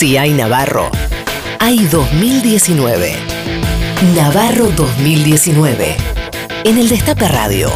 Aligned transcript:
Si 0.00 0.16
hay 0.16 0.32
Navarro, 0.32 0.90
hay 1.58 1.84
2019. 1.84 3.12
Navarro 4.16 4.70
2019. 4.74 5.94
En 6.64 6.78
el 6.78 6.88
Destape 6.88 7.28
Radio. 7.28 7.70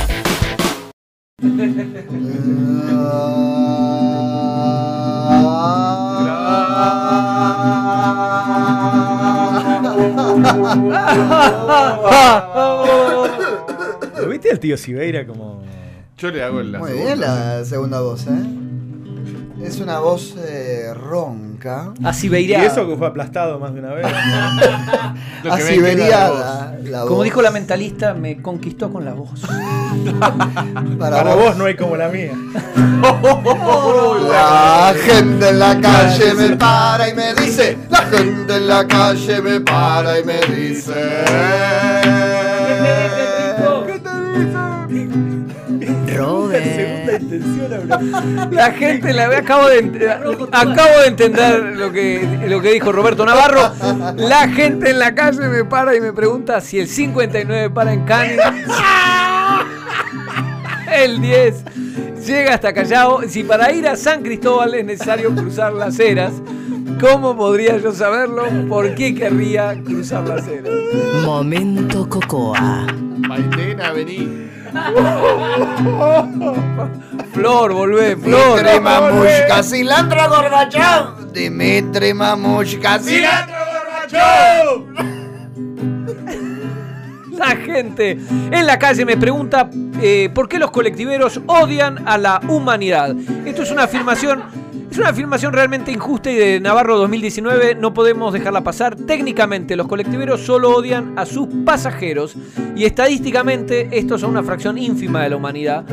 ¿Lo 14.18 14.28
viste 14.28 14.50
al 14.50 14.60
tío 14.60 14.76
Sibeira 14.76 15.26
como.? 15.26 15.62
Yo 16.16 16.30
le 16.30 16.42
hago 16.42 16.62
la 16.62 16.78
Muy 16.78 16.90
segunda. 16.90 17.06
bien 17.14 17.20
la 17.20 17.64
segunda 17.64 18.00
voz, 18.00 18.26
¿eh? 18.26 18.30
Es 19.64 19.80
una 19.80 19.98
voz 19.98 20.34
eh, 20.38 20.92
ronca. 20.94 21.94
Y 21.98 22.52
eso 22.52 22.86
que 22.86 22.96
fue 22.96 23.06
aplastado 23.06 23.58
más 23.58 23.72
de 23.72 23.80
una 23.80 23.94
vez. 23.94 24.06
Asiberiada 25.50 26.76
la 26.82 27.00
Como 27.00 27.16
voz. 27.16 27.24
dijo 27.24 27.40
la 27.40 27.50
mentalista, 27.50 28.12
me 28.12 28.42
conquistó 28.42 28.92
con 28.92 29.06
la 29.06 29.14
voz. 29.14 29.40
Para, 30.98 31.34
vos. 31.34 31.56
no 31.56 31.64
hay 31.64 31.76
como 31.76 31.96
la 31.96 32.08
mía. 32.08 32.32
La 34.34 34.94
gente 34.94 35.48
en 35.48 35.58
la 35.58 35.80
calle 35.80 36.34
me 36.34 36.56
para 36.56 37.08
y 37.08 37.14
me 37.14 37.34
dice, 37.34 37.78
la 37.88 37.98
gente 37.98 38.56
en 38.56 38.68
la 38.68 38.86
calle 38.86 39.40
me 39.40 39.60
para 39.60 40.18
y 40.18 40.24
me 40.24 40.40
dice. 40.40 40.92
La 48.50 48.70
gente 48.72 49.12
la 49.12 49.24
acabo 49.26 49.68
de 49.68 49.84
ent- 49.84 50.48
acabo 50.52 51.00
de 51.02 51.06
entender 51.08 51.62
lo 51.76 51.92
que 51.92 52.26
lo 52.48 52.60
que 52.60 52.72
dijo 52.72 52.92
Roberto 52.92 53.24
Navarro. 53.24 53.72
La 54.16 54.48
gente 54.48 54.90
en 54.90 54.98
la 54.98 55.14
calle 55.14 55.48
me 55.48 55.64
para 55.64 55.94
y 55.94 56.00
me 56.00 56.12
pregunta 56.12 56.60
si 56.60 56.78
el 56.80 56.88
59 56.88 57.70
para 57.70 57.92
en 57.92 58.04
Canning. 58.04 58.38
El 60.92 61.20
10 61.20 61.64
llega 62.26 62.54
hasta 62.54 62.72
Callao. 62.72 63.22
Si 63.28 63.42
para 63.42 63.72
ir 63.72 63.86
a 63.88 63.96
San 63.96 64.22
Cristóbal 64.22 64.74
es 64.74 64.84
necesario 64.84 65.34
cruzar 65.34 65.72
las 65.72 65.98
eras, 65.98 66.32
¿cómo 67.00 67.36
podría 67.36 67.76
yo 67.78 67.92
saberlo? 67.92 68.44
¿Por 68.68 68.94
qué 68.94 69.14
querría 69.14 69.74
cruzar 69.84 70.26
las 70.28 70.46
eras? 70.46 70.72
Momento 71.24 72.08
Cocoa. 72.08 72.86
Maitena, 73.28 73.90
vení. 73.92 74.48
Flor, 77.32 77.72
volvé, 77.72 78.16
Flor. 78.16 78.58
Dimitri 78.58 78.80
Mamushka, 78.80 79.62
cilantro 79.62 80.28
Gorbachev. 80.28 81.32
Dimitri 81.32 82.12
Mamushka, 82.12 82.98
cilantro 82.98 83.74
La 87.38 87.56
gente 87.56 88.18
en 88.30 88.66
la 88.66 88.78
calle 88.78 89.04
me 89.04 89.16
pregunta 89.16 89.68
eh, 90.00 90.30
por 90.34 90.48
qué 90.48 90.58
los 90.58 90.70
colectiveros 90.70 91.40
odian 91.46 92.06
a 92.06 92.18
la 92.18 92.40
humanidad. 92.48 93.14
Esto 93.44 93.62
es 93.62 93.70
una 93.70 93.84
afirmación. 93.84 94.63
Es 94.94 94.98
una 95.00 95.08
afirmación 95.08 95.52
realmente 95.52 95.90
injusta 95.90 96.30
y 96.30 96.36
de 96.36 96.60
Navarro 96.60 96.96
2019 96.98 97.74
no 97.74 97.92
podemos 97.92 98.32
dejarla 98.32 98.62
pasar. 98.62 98.94
Técnicamente 98.94 99.74
los 99.74 99.88
colectiveros 99.88 100.40
solo 100.42 100.70
odian 100.70 101.18
a 101.18 101.26
sus 101.26 101.48
pasajeros 101.64 102.36
y 102.76 102.84
estadísticamente 102.84 103.88
estos 103.90 104.20
son 104.20 104.30
una 104.30 104.44
fracción 104.44 104.78
ínfima 104.78 105.24
de 105.24 105.30
la 105.30 105.36
humanidad. 105.36 105.84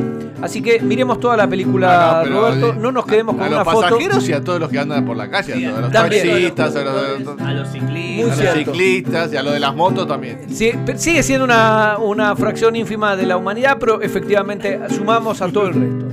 Así 0.43 0.61
que 0.61 0.79
miremos 0.81 1.19
toda 1.19 1.35
la 1.35 1.47
película, 1.47 2.19
Ah, 2.21 2.25
no, 2.29 2.41
Roberto. 2.41 2.73
de- 2.73 2.79
No 2.79 2.91
nos 2.91 3.07
quedemos 3.07 3.33
con 3.33 3.43
a 3.43 3.47
una 3.47 3.57
los 3.63 3.65
foto. 3.73 3.81
pasajeros 3.81 4.29
y 4.29 4.33
a 4.33 4.43
todos 4.43 4.59
los 4.59 4.69
que 4.69 4.77
andan 4.77 5.03
por 5.03 5.17
la 5.17 5.27
calle, 5.31 5.53
a 5.65 5.69
todos 5.71 5.81
los 5.81 5.91
También. 5.91 6.27
taxistas, 6.27 6.75
a 6.75 6.83
los, 6.83 7.39
A 7.41 7.53
los 7.53 7.67
a 7.67 7.71
ciclistas. 7.71 8.27
los 8.27 8.37
cierto. 8.37 8.71
ciclistas 8.71 9.33
y 9.33 9.37
a 9.37 9.41
los 9.41 9.53
de 9.53 9.59
las 9.61 9.75
motos 9.75 10.07
también. 10.07 10.41
Sí, 10.53 10.73
sigue 10.97 11.23
siendo 11.23 11.45
una, 11.45 11.97
una 11.97 12.35
fracción 12.35 12.75
ínfima 12.75 13.15
de 13.15 13.25
la 13.25 13.35
humanidad, 13.37 13.77
pero 13.79 13.99
efectivamente 14.03 14.79
sumamos 14.95 15.41
a 15.41 15.47
todo 15.51 15.69
el 15.69 15.73
resto. 15.73 16.05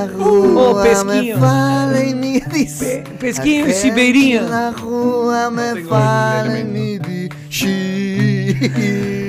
Gente 0.00 0.14
en 0.14 0.18
la 0.18 0.26
Oh, 0.26 0.72
rua 0.72 0.82
pesquinho. 0.82 1.34
me 1.36 1.40
fala 1.40 2.04
y 2.04 2.14
me 2.14 2.40
dice. 2.52 3.04
pesquinho 3.18 3.66
La 3.66 3.72
gente 3.72 3.80
siberiano. 3.80 4.46
En 4.46 4.50
la 4.50 4.70
rua 4.72 5.50
me 5.50 5.72
tengo 5.74 5.88
fala 5.88 6.58
el 6.58 6.68
y 6.68 6.70
me 6.70 6.98
dice. 6.98 7.28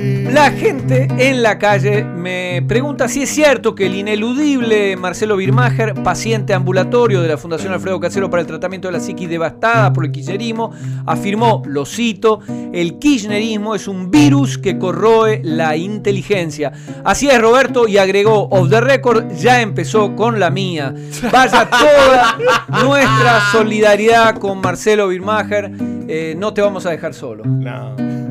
La 0.03 0.51
gente 0.51 1.07
en 1.17 1.41
la 1.41 1.57
calle 1.57 2.03
me 2.03 2.61
pregunta 2.67 3.07
si 3.07 3.21
es 3.21 3.29
cierto 3.29 3.73
que 3.73 3.85
el 3.85 3.95
ineludible 3.95 4.97
Marcelo 4.97 5.37
Birmacher, 5.37 5.93
paciente 6.03 6.53
ambulatorio 6.53 7.21
de 7.21 7.29
la 7.29 7.37
Fundación 7.37 7.71
Alfredo 7.71 8.01
Casero 8.01 8.29
para 8.29 8.41
el 8.41 8.47
tratamiento 8.47 8.89
de 8.89 8.91
la 8.91 8.99
psiquis 8.99 9.29
devastada 9.29 9.93
por 9.93 10.03
el 10.03 10.11
kirchnerismo, 10.11 10.71
afirmó, 11.05 11.61
lo 11.65 11.85
cito, 11.85 12.41
el 12.73 12.99
kirchnerismo 12.99 13.75
es 13.75 13.87
un 13.87 14.11
virus 14.11 14.57
que 14.57 14.77
corroe 14.77 15.39
la 15.43 15.77
inteligencia. 15.77 16.73
Así 17.05 17.29
es 17.29 17.39
Roberto 17.39 17.87
y 17.87 17.97
agregó, 17.97 18.49
off 18.49 18.69
the 18.69 18.81
record, 18.81 19.31
ya 19.37 19.61
empezó 19.61 20.17
con 20.17 20.37
la 20.37 20.49
mía. 20.49 20.93
Vaya 21.31 21.69
toda 21.69 22.37
nuestra 22.83 23.39
solidaridad 23.53 24.35
con 24.37 24.59
Marcelo 24.59 25.07
Birmacher, 25.07 25.71
Eh, 26.05 26.35
no 26.37 26.53
te 26.53 26.61
vamos 26.61 26.85
a 26.85 26.89
dejar 26.89 27.13
solo. 27.13 27.45
No. 27.45 28.22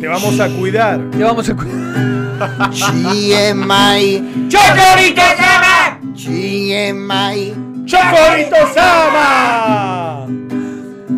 Te 0.00 0.08
vamos 0.08 0.40
a 0.40 0.48
cuidar. 0.48 1.00
Te 1.10 1.22
vamos 1.22 1.48
a 1.48 1.54
cuidar. 1.56 2.14
GMI. 2.70 4.48
¡Chocorito 4.48 5.22
Sama! 5.36 6.00
GMI. 6.14 7.54
¡Chocorito 7.86 8.56
Sama! 8.74 10.26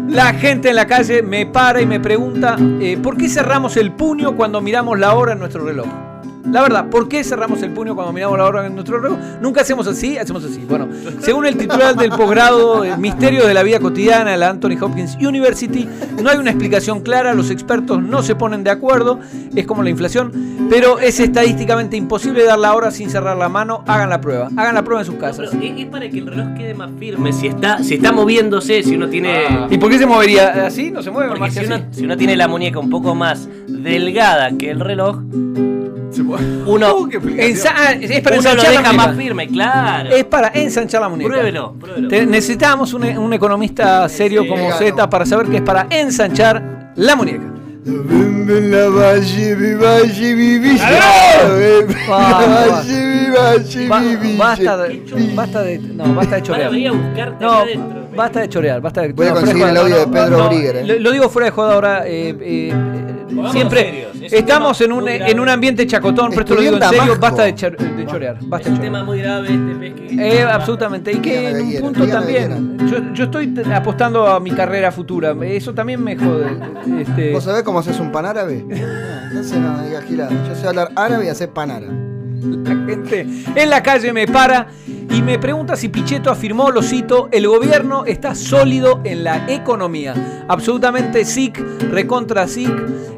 La 0.08 0.34
gente 0.34 0.70
en 0.70 0.76
la 0.76 0.86
calle 0.86 1.22
me 1.22 1.46
para 1.46 1.80
y 1.80 1.86
me 1.86 2.00
pregunta 2.00 2.56
eh, 2.80 2.98
¿por 3.02 3.16
qué 3.16 3.28
cerramos 3.28 3.76
el 3.76 3.92
puño 3.92 4.36
cuando 4.36 4.60
miramos 4.60 4.98
la 4.98 5.14
hora 5.14 5.32
en 5.32 5.38
nuestro 5.40 5.64
reloj? 5.64 5.86
La 6.50 6.62
verdad, 6.62 6.88
¿por 6.88 7.08
qué 7.08 7.24
cerramos 7.24 7.62
el 7.62 7.70
puño 7.70 7.94
cuando 7.94 8.12
miramos 8.12 8.38
la 8.38 8.44
hora 8.44 8.66
en 8.66 8.74
nuestro 8.74 9.00
reloj? 9.00 9.18
Nunca 9.40 9.62
hacemos 9.62 9.86
así, 9.86 10.16
hacemos 10.16 10.44
así. 10.44 10.64
Bueno, 10.68 10.88
según 11.20 11.46
el 11.46 11.56
titular 11.56 11.96
del 11.96 12.10
posgrado 12.10 12.84
eh, 12.84 12.96
Misterio 12.96 13.46
de 13.46 13.54
la 13.54 13.62
Vida 13.62 13.80
Cotidiana 13.80 14.30
de 14.32 14.36
la 14.36 14.50
Anthony 14.50 14.76
Hopkins 14.80 15.16
University, 15.16 15.88
no 16.22 16.30
hay 16.30 16.38
una 16.38 16.50
explicación 16.50 17.00
clara, 17.00 17.34
los 17.34 17.50
expertos 17.50 18.02
no 18.02 18.22
se 18.22 18.34
ponen 18.34 18.64
de 18.64 18.70
acuerdo, 18.70 19.18
es 19.54 19.66
como 19.66 19.82
la 19.82 19.90
inflación, 19.90 20.32
pero 20.70 20.98
es 20.98 21.20
estadísticamente 21.20 21.96
imposible 21.96 22.44
dar 22.44 22.58
la 22.58 22.74
hora 22.74 22.90
sin 22.90 23.10
cerrar 23.10 23.36
la 23.36 23.48
mano. 23.48 23.84
Hagan 23.86 24.10
la 24.10 24.20
prueba, 24.20 24.48
hagan 24.56 24.74
la 24.74 24.82
prueba 24.82 25.02
en 25.02 25.06
sus 25.06 25.16
casas. 25.16 25.50
Pero 25.52 25.74
es, 25.74 25.86
para 25.86 26.08
que 26.08 26.18
el 26.18 26.26
reloj 26.26 26.54
quede 26.56 26.74
más 26.74 26.90
firme. 26.98 27.32
Si 27.32 27.46
está, 27.46 27.82
si 27.82 27.94
está 27.94 28.12
moviéndose, 28.12 28.82
si 28.82 28.94
uno 28.94 29.08
tiene. 29.08 29.44
¿Y 29.70 29.78
por 29.78 29.90
qué 29.90 29.98
se 29.98 30.06
movería 30.06 30.66
así? 30.66 30.90
No 30.90 31.02
se 31.02 31.10
mueve 31.10 31.28
Porque 31.28 31.40
más 31.40 31.54
si 31.54 31.60
que 31.60 31.66
uno, 31.66 31.74
así. 31.76 31.84
si 31.90 32.04
uno 32.04 32.16
tiene 32.16 32.36
la 32.36 32.48
muñeca 32.48 32.78
un 32.78 32.90
poco 32.90 33.14
más 33.14 33.48
delgada 33.68 34.50
que 34.56 34.70
el 34.70 34.80
reloj, 34.80 35.18
uno, 36.20 37.08
Ensa- 37.36 37.72
ah, 37.76 37.92
es 37.92 38.20
para 38.22 38.38
uno 38.38 38.42
lo 38.44 38.50
ensanchar 38.50 38.64
la 38.64 38.70
deja 38.70 38.92
muñeca. 38.92 39.06
más 39.08 39.16
firme, 39.16 39.48
claro. 39.48 40.10
Es 40.10 40.24
para 40.24 40.48
ensanchar 40.48 41.00
la 41.00 41.08
muñeca. 41.08 41.28
Pruébelo, 41.28 41.72
pruébelo. 41.74 42.08
Te- 42.08 42.26
necesitamos 42.26 42.92
un, 42.94 43.04
un 43.04 43.32
economista 43.32 44.08
serio 44.08 44.42
Sí. 44.42 44.48
como. 44.48 44.72
Z 44.72 45.10
para 45.10 45.26
saber 45.26 45.46
que 45.48 45.56
es 45.56 45.62
para 45.62 45.86
ensanchar 45.90 46.92
la 46.96 47.16
muñeca. 47.16 47.44
En 47.88 48.70
la 48.72 48.88
valle, 48.88 49.54
mi 49.56 49.74
valle, 49.74 50.34
mi 50.34 50.58
villa. 50.58 50.90
Vamos, 52.08 52.48
Valle, 52.48 53.04
mi 53.04 53.30
valle, 53.30 53.88
Ba- 53.88 54.00
mi 54.00 54.16
villa. 54.16 54.38
basta, 54.38 54.76
de, 54.78 55.32
basta 55.34 55.62
de. 55.62 55.78
No, 55.78 56.14
basta 56.14 56.36
de 56.36 56.42
chorear. 56.42 56.70
venir 56.70 56.88
a 56.88 56.92
buscarte 56.92 57.44
No. 57.44 57.64
Basta 58.16 58.40
de 58.40 58.48
chorear, 58.48 58.80
basta 58.80 59.02
de 59.02 59.12
Voy 59.12 59.26
a 59.26 59.32
conseguir 59.34 59.62
el 59.66 59.76
audio 59.76 59.98
de 59.98 60.06
Pedro 60.06 60.48
Brigger, 60.48 60.76
eh. 60.76 60.84
Lo, 60.86 60.98
lo 60.98 61.12
digo 61.12 61.28
fuera 61.28 61.46
de 61.46 61.50
joda 61.52 61.74
ahora. 61.74 62.02
eh, 62.06 62.36
eh, 62.40 62.74
siempre 63.52 63.80
serios, 63.80 64.16
es 64.22 64.32
un 64.32 64.38
estamos 64.38 64.80
en 64.80 64.92
un, 64.92 65.08
en 65.08 65.40
un 65.40 65.48
ambiente 65.48 65.86
chacotón, 65.86 66.30
pero 66.30 66.40
esto 66.42 66.54
lo 66.54 66.60
digo 66.62 66.76
en 66.76 66.82
serio. 66.88 67.16
Basta 67.18 67.42
de, 67.44 67.54
chor- 67.54 67.76
de 67.76 68.06
chorear. 68.06 68.38
Basta 68.42 68.68
Es 68.68 68.74
un 68.74 68.80
tema 68.80 69.04
muy 69.04 69.20
grave 69.20 69.48
este. 69.82 70.38
Eh, 70.38 70.42
absolutamente. 70.42 71.12
Y 71.12 71.16
que 71.16 71.50
en 71.50 71.60
un 71.66 71.80
punto 71.80 72.06
también. 72.08 72.78
Yo, 72.88 73.12
yo 73.12 73.24
estoy 73.24 73.52
apostando 73.74 74.26
a 74.26 74.40
mi 74.40 74.50
carrera 74.52 74.90
futura. 74.92 75.34
Eso 75.44 75.74
también 75.74 76.02
me 76.02 76.16
jode. 76.16 76.56
Este, 77.00 77.32
¿Vos 77.32 77.44
sabés 77.44 77.62
cómo 77.62 77.80
haces 77.80 77.98
un 78.00 78.10
pan 78.12 78.26
árabe? 78.26 78.64
No, 79.26 79.40
entonces 79.40 79.58
no 79.58 79.72
me 79.76 79.86
digas 79.88 80.04
gilada. 80.04 80.30
Yo 80.48 80.54
sé 80.54 80.66
hablar 80.68 80.92
árabe 80.94 81.26
y 81.26 81.28
hacer 81.28 81.50
pan 81.50 81.70
árabe. 81.72 81.92
La 82.64 82.86
gente 82.86 83.26
en 83.56 83.70
la 83.70 83.82
calle 83.82 84.12
me 84.12 84.26
para 84.28 84.68
y 85.16 85.22
me 85.22 85.38
pregunta 85.38 85.76
si 85.76 85.88
Pichetto 85.88 86.30
afirmó, 86.30 86.70
lo 86.70 86.82
cito, 86.82 87.30
el 87.32 87.48
gobierno 87.48 88.04
está 88.04 88.34
sólido 88.34 89.00
en 89.02 89.24
la 89.24 89.50
economía. 89.50 90.44
Absolutamente 90.46 91.24
SIC, 91.24 91.58
recontra 91.90 92.46
SIC. 92.46 92.70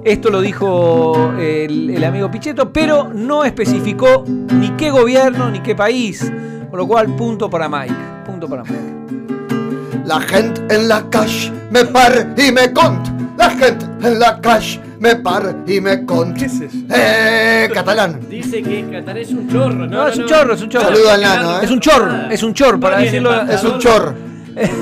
Esto 0.05 0.31
lo 0.31 0.41
dijo 0.41 1.33
el, 1.41 2.05
amigo 2.05 2.31
Pichetto, 2.31 2.73
pero 2.73 3.11
no 3.13 3.43
especificó 3.43 4.25
ni 4.29 4.71
qué 4.77 4.91
gobierno 4.91 5.51
ni 5.51 5.59
qué 5.59 5.75
país. 5.75 6.33
Con 6.71 6.79
lo 6.79 6.87
cual, 6.87 7.17
punto 7.17 7.51
para 7.51 7.69
Mike. 7.69 7.95
Punto 8.25 8.49
para 8.49 8.63
Mike. 8.63 10.05
La 10.05 10.21
gente 10.21 10.63
en 10.73 10.87
la 10.87 11.11
calle 11.11 11.53
me 11.73 11.85
para 11.85 12.33
y 12.37 12.53
me 12.53 12.73
conta. 12.73 13.13
La 13.37 13.51
gente 13.51 13.85
en 14.05 14.21
la 14.21 14.41
calle 14.41 14.81
me 15.01 15.17
para 15.17 15.55
y 15.67 15.81
me 15.81 16.05
con. 16.05 16.35
¿Qué 16.35 16.47
es 16.47 16.61
eso? 16.61 16.77
¡Eh! 16.91 17.69
Catalán. 17.73 18.21
Dice 18.29 18.63
que 18.63 18.89
Qatar 18.91 19.19
es 19.19 19.31
un 19.31 19.49
chorro, 19.49 19.75
¿no? 19.75 19.87
No, 19.87 20.09
es 20.09 20.17
un 20.19 20.27
chorro, 20.27 20.55
es 20.55 20.63
un 20.63 20.69
chorro. 20.69 20.85
Saludo 20.87 21.11
al 21.11 21.21
nano, 21.21 21.61
¿eh? 21.61 21.65
Es 21.65 21.71
un 21.71 21.81
chorro, 21.81 22.13
es 22.31 22.43
un 22.43 22.55
chorro, 22.55 22.81
para 22.81 22.99
decirlo. 22.99 23.43
Es 23.43 23.63
un 23.65 23.79
chor. 23.79 24.15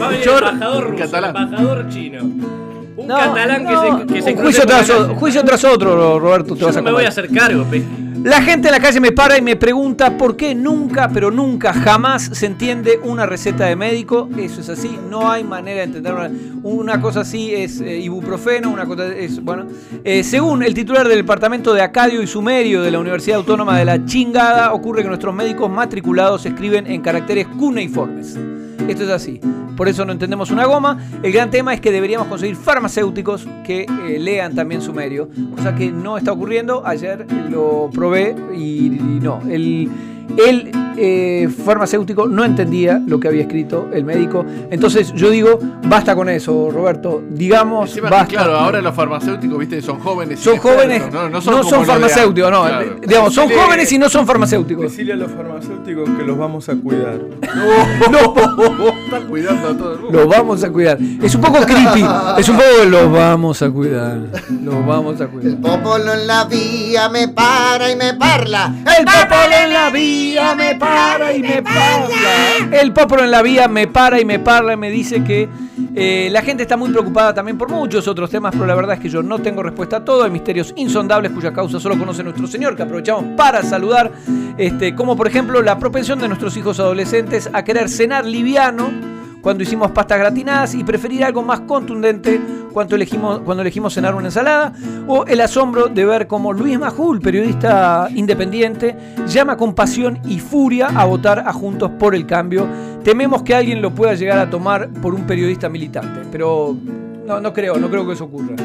Va 0.01 0.07
a 0.07 0.09
venir 0.11 0.25
Chorro. 0.25 0.49
embajador 0.49 0.85
ruso, 0.91 1.05
Catalán. 1.05 1.37
embajador 1.37 1.89
chino. 1.89 2.23
Un 2.23 3.07
No, 3.09 3.15
catalán 3.15 3.65
no, 3.65 3.71
que 4.07 4.15
se, 4.15 4.15
que 4.15 4.23
se 4.23 4.37
juicio 4.43 4.65
tras, 4.67 4.91
juicio 5.19 5.45
tras 5.45 5.65
otro, 5.65 6.19
Roberto, 6.19 6.55
te 6.55 6.61
Yo 6.61 6.67
vas 6.69 6.77
a 6.77 6.81
no 6.81 6.85
me 6.87 6.93
voy 6.93 7.05
a 7.05 7.09
hacer 7.09 7.29
cargo, 7.29 7.65
pe. 7.65 7.83
La 8.23 8.43
gente 8.43 8.69
en 8.69 8.73
la 8.73 8.81
calle 8.81 9.01
me 9.01 9.13
para 9.13 9.39
y 9.39 9.43
me 9.43 9.57
pregunta 9.57 10.17
por 10.17 10.37
qué 10.37 10.55
nunca, 10.55 11.09
pero 11.13 11.31
nunca, 11.31 11.73
jamás 11.73 12.31
se 12.33 12.47
entiende 12.47 12.99
una 13.03 13.27
receta 13.27 13.67
de 13.67 13.77
médico. 13.77 14.29
Eso 14.37 14.61
es 14.61 14.69
así, 14.69 14.99
no 15.09 15.31
hay 15.31 15.45
manera 15.45 15.79
de 15.79 15.85
entender 15.85 16.15
una, 16.15 16.31
una 16.63 17.01
cosa 17.01 17.21
así 17.21 17.55
es 17.55 17.81
eh, 17.81 17.99
ibuprofeno, 17.99 18.71
una 18.71 18.87
cosa 18.87 19.07
es 19.15 19.43
bueno. 19.43 19.67
Eh, 20.05 20.25
según 20.25 20.63
el 20.63 20.75
titular 20.75 21.07
del 21.07 21.19
departamento 21.19 21.75
de 21.75 21.83
Acadio 21.83 22.23
y 22.23 22.27
Sumerio 22.27 22.83
de 22.83 22.91
la 22.91 22.99
Universidad 22.99 23.39
Autónoma 23.39 23.79
de 23.79 23.85
la 23.85 24.05
Chingada, 24.05 24.73
ocurre 24.73 25.03
que 25.03 25.09
nuestros 25.09 25.35
médicos 25.35 25.71
matriculados 25.71 26.45
escriben 26.47 26.87
en 26.87 27.03
caracteres 27.03 27.47
cuneiformes. 27.47 28.39
Esto 28.89 29.05
es 29.05 29.11
así. 29.11 29.41
Por 29.77 29.89
eso 29.89 30.05
no 30.05 30.13
entendemos 30.13 30.51
una 30.51 30.65
goma. 30.65 30.99
El 31.23 31.33
gran 31.33 31.51
tema 31.51 31.75
es 31.75 31.81
que 31.81 31.91
deberíamos 31.91 32.29
conseguir 32.29 32.57
farmacéuticos 32.57 33.47
que 33.65 33.83
eh, 33.83 34.19
lean 34.19 34.55
también 34.55 34.81
sumerio, 34.81 35.29
cosa 35.55 35.75
que 35.75 35.91
no 35.93 36.17
está 36.17 36.33
ocurriendo. 36.33 36.87
Ayer 36.87 37.27
lo 37.51 37.91
probé 37.93 38.35
y, 38.57 38.87
y 38.87 39.19
no. 39.21 39.43
El, 39.49 39.91
el 40.37 40.71
eh, 40.99 41.49
farmacéutico 41.65 42.27
no 42.27 42.45
entendía 42.45 43.01
lo 43.07 43.21
que 43.21 43.29
había 43.29 43.43
escrito 43.43 43.89
el 43.93 44.05
médico. 44.05 44.45
Entonces 44.71 45.13
yo 45.15 45.31
digo, 45.31 45.59
basta 45.85 46.15
con 46.15 46.29
eso, 46.29 46.71
Roberto. 46.71 47.23
Digamos, 47.31 47.91
Encima, 47.91 48.11
basta. 48.11 48.27
claro, 48.27 48.57
ahora 48.57 48.81
los 48.81 48.95
farmacéuticos, 48.95 49.59
viste, 49.59 49.83
son 49.83 49.99
jóvenes. 49.99 50.41
son 50.41 50.57
jóvenes, 50.57 51.03
no, 51.13 51.29
no, 51.29 51.41
son, 51.41 51.57
los 51.57 51.71
de 51.71 51.85
farmacéuticos, 51.85 52.51
no. 52.51 52.65
claro. 52.65 52.97
Digamos, 53.07 53.35
son 53.35 53.49
Decile- 53.49 53.65
jóvenes 53.65 53.93
y 53.93 53.99
no 53.99 54.09
son 54.09 54.27
farmacéuticos. 54.27 54.85
Decirle 54.85 55.13
a 55.13 55.17
los 55.17 55.31
farmacéuticos 55.33 56.09
que 56.11 56.25
los 56.25 56.39
vamos 56.39 56.69
a 56.69 56.77
cuidar. 56.77 57.21
Está 59.07 59.21
cuidando 59.29 59.69
a 59.69 59.77
todo 59.77 59.93
el 59.95 60.01
mundo. 60.01 60.19
Los 60.19 60.29
vamos 60.29 60.65
a 60.65 60.71
cuidar. 60.71 60.99
Es 61.23 61.35
un 61.35 61.41
poco 61.41 61.61
creepy. 61.65 62.05
Es 62.39 62.49
un 62.49 62.57
poco 62.57 62.85
los 62.89 63.13
vamos 63.13 63.63
a 63.63 63.71
cuidar. 63.71 64.19
Los 64.63 64.87
vamos 64.87 65.21
a 65.21 65.27
cuidar. 65.27 65.49
El 65.53 65.59
popolo 65.59 66.13
en 66.13 66.27
la 66.27 66.45
vía 66.45 67.09
me 67.09 67.29
para 67.29 67.91
y 67.91 67.97
me 67.97 68.15
parla. 68.15 68.75
El 68.99 69.05
popolo 69.05 69.55
en 69.65 69.73
la 69.73 69.91
vía 69.91 70.16
me 70.57 70.75
para 70.77 71.33
y 71.33 71.43
me 71.43 71.63
parla. 71.63 72.79
El 72.81 72.93
popolo 72.93 73.25
en 73.25 73.31
la 73.31 73.43
vía 73.43 73.69
me 73.69 73.87
para 73.87 74.21
y 74.21 74.25
me 74.25 74.39
parla 74.39 74.75
y 74.75 74.77
me 74.77 74.91
dice 74.91 75.23
que 75.25 75.49
eh, 75.95 76.29
la 76.31 76.43
gente 76.43 76.63
está 76.63 76.77
muy 76.77 76.91
preocupada 76.91 77.35
también 77.35 77.57
por 77.59 77.71
muchos 77.71 78.07
otros 78.09 78.31
temas, 78.31 78.53
pero 78.53 78.67
la 78.67 78.75
verdad 78.75 78.97
es 78.97 79.01
que 79.01 79.09
yo 79.09 79.23
no 79.23 79.39
tengo 79.39 79.63
respuesta 79.63 79.99
a 79.99 80.05
todo. 80.05 80.25
Hay 80.25 80.31
misterios 80.31 80.73
insondables 80.77 81.33
cuya 81.33 81.53
causa 81.53 81.81
solo 81.81 81.99
conoce 81.99 82.23
nuestro 82.23 82.47
Señor, 82.47 82.77
que 82.77 82.83
aprovechamos 82.83 83.25
para 83.37 83.63
saludar, 83.63 84.13
este, 84.57 84.95
como 84.95 85.17
por 85.17 85.27
ejemplo 85.27 85.63
la 85.63 85.79
propensión 85.79 86.19
de 86.19 86.29
nuestros 86.29 86.57
hijos 86.57 86.81
adolescentes 86.81 87.49
a 87.53 87.65
querer 87.65 87.89
cenar 87.89 88.27
liviano 88.27 89.16
cuando 89.47 89.63
hicimos 89.63 89.93
pastas 89.93 90.19
gratinadas 90.19 90.75
y 90.75 90.83
preferir 90.83 91.23
algo 91.23 91.41
más 91.41 91.61
contundente 91.61 92.41
cuando 92.73 92.97
elegimos, 92.97 93.39
cuando 93.45 93.63
elegimos 93.63 93.95
cenar 93.95 94.13
una 94.17 94.27
ensalada, 94.27 94.73
o 95.07 95.25
el 95.25 95.41
asombro 95.41 95.87
de 95.87 96.05
ver 96.05 96.27
cómo 96.27 96.53
Luis 96.53 96.77
Majul, 96.81 97.21
periodista 97.21 98.09
independiente, 98.13 98.97
llama 99.29 99.57
con 99.57 99.73
pasión 99.73 100.19
y 100.27 100.41
furia 100.41 100.89
a 100.89 101.05
votar 101.05 101.45
a 101.47 101.53
Juntos 101.53 101.93
por 101.97 102.17
el 102.17 102.27
Cambio. 102.27 102.67
Tememos 103.05 103.45
que 103.45 103.55
alguien 103.55 103.81
lo 103.81 103.95
pueda 103.95 104.15
llegar 104.15 104.39
a 104.41 104.51
tomar 104.51 104.89
por 104.89 105.15
un 105.15 105.29
periodista 105.29 105.69
militante, 105.69 106.23
pero 106.33 106.77
no, 107.25 107.41
no 107.41 107.53
creo, 107.53 107.77
no 107.77 107.89
creo 107.89 108.05
que 108.05 108.15
eso 108.15 108.25
ocurra. 108.25 108.57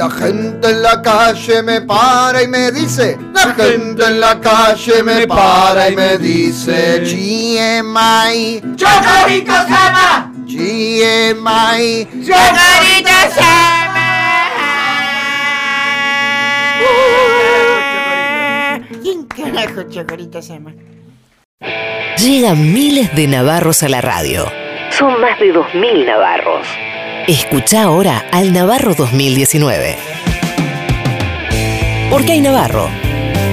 La 0.00 0.08
gente 0.08 0.70
en 0.70 0.80
la 0.80 1.02
calle 1.02 1.62
me 1.62 1.82
para 1.82 2.42
y 2.42 2.48
me 2.48 2.72
dice. 2.72 3.18
La 3.34 3.52
gente 3.52 4.02
en 4.02 4.18
la 4.18 4.40
calle 4.40 5.02
me 5.02 5.26
para 5.26 5.90
y 5.90 5.94
me 5.94 6.16
dice. 6.16 7.00
GMI. 7.00 8.62
¡Chocorito 8.76 9.52
Sama! 9.52 10.32
GMI. 10.46 12.08
¡Chocorito 12.26 13.10
Sama! 13.34 14.08
¿Quién 19.02 19.26
carajo 19.26 19.82
Chocorito 19.82 20.40
Sama? 20.40 20.72
Llegan 22.16 22.72
miles 22.72 23.14
de 23.14 23.26
navarros 23.26 23.82
a 23.82 23.90
la 23.90 24.00
radio. 24.00 24.50
Son 24.88 25.20
más 25.20 25.38
de 25.38 25.52
2.000 25.52 26.06
navarros. 26.06 26.66
Escucha 27.28 27.82
ahora 27.82 28.26
al 28.32 28.52
Navarro 28.52 28.94
2019. 28.94 29.96
Porque 32.10 32.32
hay 32.32 32.40
Navarro 32.40 32.88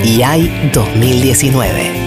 y 0.03 0.23
hay 0.23 0.49
2019. 0.73 2.06